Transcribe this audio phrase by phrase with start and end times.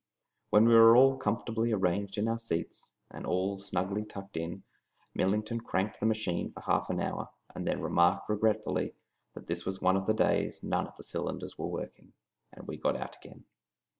[0.49, 4.63] When we were all comfortably arranged in our seats, and all snugly tucked in,
[5.13, 8.95] Millington cranked the machine for half an hour, and then remarked regretfully
[9.35, 12.13] that this was one of the days none of the cylinders was working,
[12.51, 13.45] and we got out again.